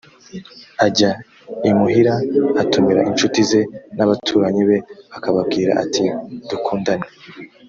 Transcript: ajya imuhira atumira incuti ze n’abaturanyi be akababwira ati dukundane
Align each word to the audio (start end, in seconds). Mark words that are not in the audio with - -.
ajya 0.85 1.09
imuhira 1.69 2.13
atumira 2.61 3.01
incuti 3.09 3.39
ze 3.49 3.61
n’abaturanyi 3.95 4.63
be 4.69 4.77
akababwira 5.17 5.71
ati 5.83 6.05
dukundane 6.49 7.07